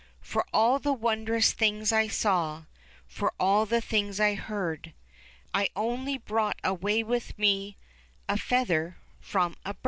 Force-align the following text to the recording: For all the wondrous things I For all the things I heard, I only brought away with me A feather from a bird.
For 0.23 0.47
all 0.51 0.79
the 0.79 0.93
wondrous 0.93 1.53
things 1.53 1.91
I 1.93 2.07
For 2.07 2.65
all 3.39 3.67
the 3.67 3.81
things 3.81 4.19
I 4.19 4.33
heard, 4.33 4.93
I 5.53 5.69
only 5.75 6.17
brought 6.17 6.59
away 6.63 7.03
with 7.03 7.37
me 7.37 7.77
A 8.27 8.35
feather 8.35 8.97
from 9.19 9.55
a 9.63 9.75
bird. 9.75 9.79